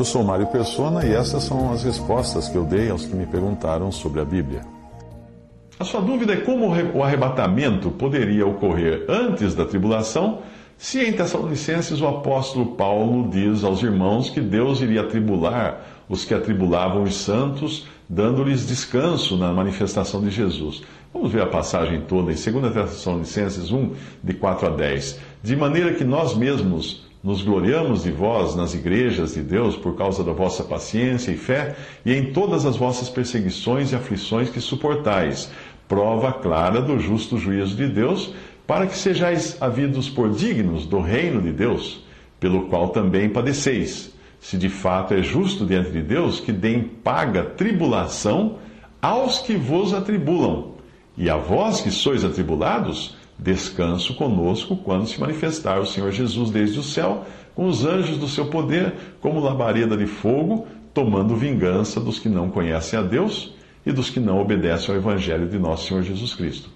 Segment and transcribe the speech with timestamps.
[0.00, 3.26] Eu sou Mário Persona e essas são as respostas que eu dei aos que me
[3.26, 4.62] perguntaram sobre a Bíblia.
[5.78, 10.38] A sua dúvida é como o arrebatamento poderia ocorrer antes da tribulação
[10.78, 16.32] se em Tessalonicenses o apóstolo Paulo diz aos irmãos que Deus iria atribular os que
[16.32, 20.82] atribulavam os santos, dando-lhes descanso na manifestação de Jesus.
[21.12, 23.92] Vamos ver a passagem toda em 2 Tessalonicenses 1,
[24.24, 25.20] de 4 a 10.
[25.42, 30.24] De maneira que nós mesmos nos gloriamos de vós nas igrejas de Deus por causa
[30.24, 35.50] da vossa paciência e fé e em todas as vossas perseguições e aflições que suportais,
[35.86, 38.32] prova clara do justo juízo de Deus
[38.66, 42.04] para que sejais havidos por dignos do reino de Deus,
[42.38, 47.42] pelo qual também padeceis, se de fato é justo diante de Deus que deem paga
[47.42, 48.58] tribulação
[49.02, 50.74] aos que vos atribulam,
[51.16, 56.78] e a vós que sois atribulados, descanso conosco quando se manifestar o Senhor Jesus desde
[56.78, 57.24] o céu,
[57.54, 62.50] com os anjos do seu poder, como labareda de fogo, tomando vingança dos que não
[62.50, 66.70] conhecem a Deus e dos que não obedecem ao Evangelho de nosso Senhor Jesus Cristo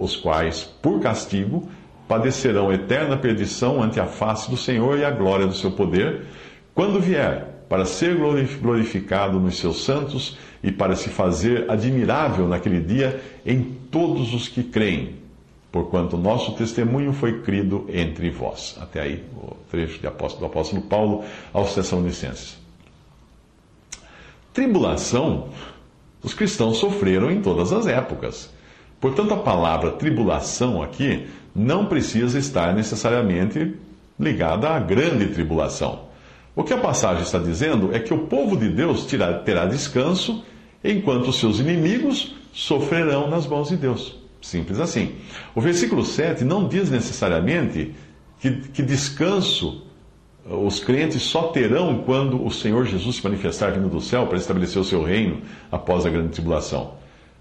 [0.00, 1.68] os quais, por castigo,
[2.08, 6.22] padecerão eterna perdição ante a face do Senhor e a glória do seu poder,
[6.74, 13.20] quando vier para ser glorificado nos seus santos e para se fazer admirável naquele dia
[13.46, 15.19] em todos os que creem,
[15.72, 18.76] porquanto nosso testemunho foi crido entre vós.
[18.80, 22.58] Até aí o trecho apóstolo, do apóstolo Paulo aos Tessalonicenses.
[24.52, 25.48] Tribulação,
[26.22, 28.52] os cristãos sofreram em todas as épocas.
[29.00, 33.74] Portanto, a palavra tribulação aqui não precisa estar necessariamente
[34.18, 36.10] ligada à grande tribulação.
[36.54, 40.44] O que a passagem está dizendo é que o povo de Deus terá descanso
[40.82, 44.19] enquanto seus inimigos sofrerão nas mãos de Deus.
[44.40, 45.16] Simples assim.
[45.54, 47.94] O versículo 7 não diz necessariamente
[48.40, 49.82] que, que descanso
[50.46, 54.80] os crentes só terão quando o Senhor Jesus se manifestar vindo do céu para estabelecer
[54.80, 56.94] o seu reino após a grande tribulação.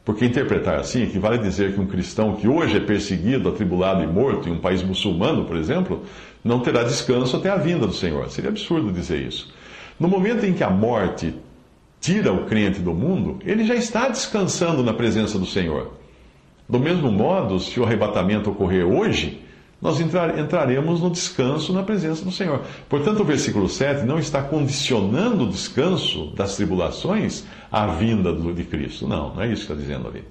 [0.03, 4.07] Porque interpretar assim equivale a dizer que um cristão que hoje é perseguido, atribulado e
[4.07, 6.03] morto em um país muçulmano, por exemplo,
[6.43, 8.29] não terá descanso até a vinda do Senhor.
[8.29, 9.53] Seria absurdo dizer isso.
[9.99, 11.33] No momento em que a morte
[11.99, 15.98] tira o crente do mundo, ele já está descansando na presença do Senhor.
[16.69, 19.41] Do mesmo modo, se o arrebatamento ocorrer hoje,
[19.81, 22.61] nós entraremos no descanso na presença do Senhor.
[22.87, 29.07] Portanto, o versículo 7 não está condicionando o descanso das tribulações à vinda de Cristo.
[29.07, 30.23] Não, não é isso que está dizendo ali.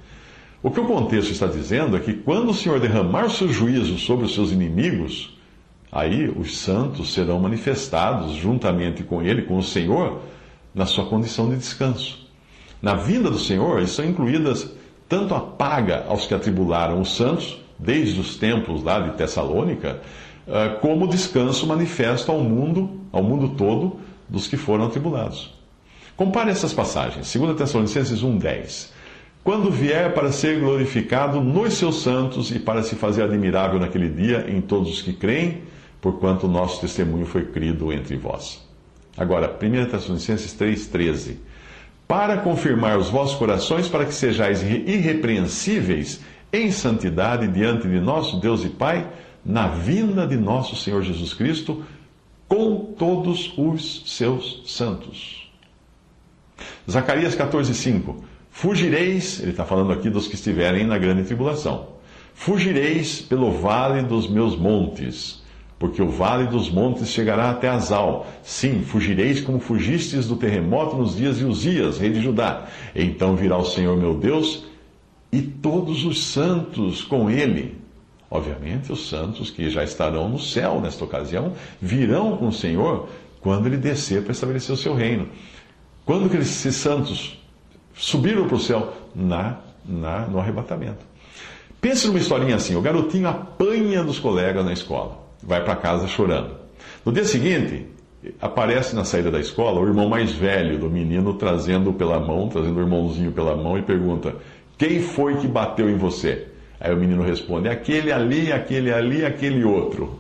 [0.62, 3.99] O que o contexto está dizendo é que quando o Senhor derramar o seu juízo
[3.99, 5.37] sobre os seus inimigos,
[5.91, 10.20] aí os santos serão manifestados juntamente com ele, com o Senhor,
[10.75, 12.28] na sua condição de descanso.
[12.82, 14.77] Na vinda do Senhor estão incluídas
[15.08, 20.00] tanto a paga aos que atribularam os santos, desde os tempos lá de Tessalônica,
[20.46, 25.54] eh, como descanso manifesto ao mundo, ao mundo todo, dos que foram atribulados.
[26.16, 27.32] Compare essas passagens.
[27.32, 28.92] 2 Tessalonicenses 1,10.
[29.44, 34.44] Quando vier para ser glorificado nos seus santos e para se fazer admirável naquele dia
[34.48, 35.62] em todos os que creem,
[36.00, 38.60] porquanto o nosso testemunho foi crido entre vós.
[39.16, 41.36] Agora, 1 Tessalonicenses 3,13.
[42.08, 48.64] Para confirmar os vossos corações, para que sejais irrepreensíveis em santidade diante de nosso Deus
[48.64, 49.06] e Pai,
[49.44, 51.84] na vinda de nosso Senhor Jesus Cristo,
[52.48, 55.52] com todos os seus santos.
[56.91, 58.25] Zacarias 14, 5.
[58.50, 61.88] Fugireis, ele está falando aqui dos que estiverem na grande tribulação.
[62.32, 65.42] Fugireis pelo vale dos meus montes,
[65.78, 68.26] porque o vale dos montes chegará até Azal.
[68.42, 72.66] Sim, fugireis como fugistes do terremoto nos dias de Uzias, rei de Judá.
[72.94, 74.64] Então virá o Senhor meu Deus
[75.30, 77.78] e todos os santos com ele.
[78.30, 83.08] Obviamente, os santos que já estarão no céu nesta ocasião virão com o Senhor
[83.40, 85.28] quando ele descer para estabelecer o seu reino.
[86.04, 87.38] Quando esses santos
[87.94, 88.92] subiram para o céu?
[89.14, 91.06] Na, na, no arrebatamento.
[91.81, 96.56] Pense numa historinha assim: o garotinho apanha dos colegas na escola, vai para casa chorando.
[97.05, 97.87] No dia seguinte,
[98.40, 102.76] aparece na saída da escola o irmão mais velho do menino trazendo pela mão, trazendo
[102.76, 104.35] o irmãozinho pela mão e pergunta:
[104.76, 106.49] quem foi que bateu em você?
[106.81, 110.19] Aí o menino responde: aquele ali, aquele ali, aquele outro.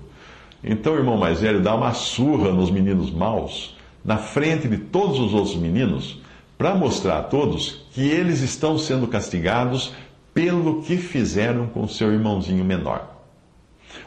[0.62, 5.20] Então o irmão mais velho dá uma surra nos meninos maus, na frente de todos
[5.20, 6.20] os outros meninos,
[6.56, 9.92] para mostrar a todos que eles estão sendo castigados
[10.34, 13.17] pelo que fizeram com seu irmãozinho menor.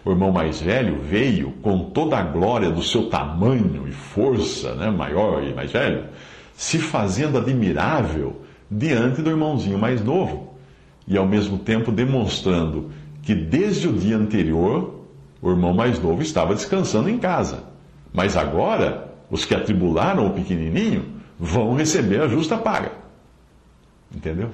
[0.03, 4.89] O irmão mais velho veio com toda a glória do seu tamanho e força, né,
[4.89, 6.05] maior e mais velho,
[6.55, 10.55] se fazendo admirável diante do irmãozinho mais novo,
[11.07, 12.91] e ao mesmo tempo demonstrando
[13.21, 15.01] que desde o dia anterior
[15.41, 17.63] o irmão mais novo estava descansando em casa.
[18.13, 21.05] Mas agora, os que atribularam o pequenininho
[21.39, 22.91] vão receber a justa paga.
[24.13, 24.49] Entendeu?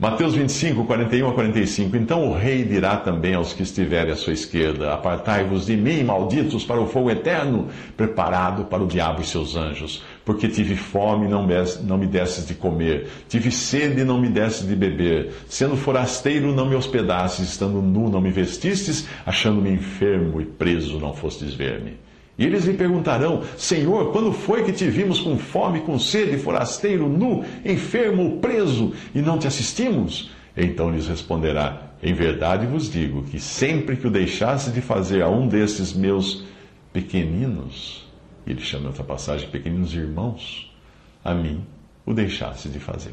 [0.00, 1.94] Mateus 25, 41 a 45.
[1.94, 6.64] Então o rei dirá também aos que estiverem à sua esquerda: Apartai-vos de mim, malditos,
[6.64, 7.68] para o fogo eterno,
[7.98, 10.02] preparado para o diabo e seus anjos.
[10.24, 14.66] Porque tive fome e não me desses de comer, tive sede e não me desses
[14.66, 20.46] de beber, sendo forasteiro não me hospedastes, estando nu não me vestistes, achando-me enfermo e
[20.46, 22.09] preso não fostes ver-me.
[22.40, 27.06] E eles lhe perguntarão: Senhor, quando foi que te vimos com fome, com sede, forasteiro,
[27.06, 30.30] nu, enfermo, preso, e não te assistimos?
[30.56, 35.28] Então lhes responderá: Em verdade vos digo que sempre que o deixasse de fazer a
[35.28, 36.42] um desses meus
[36.94, 38.08] pequeninos,
[38.46, 40.74] ele chama outra passagem pequeninos irmãos,
[41.22, 41.62] a mim
[42.06, 43.12] o deixasse de fazer.